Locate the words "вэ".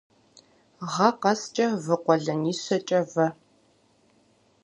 3.11-3.27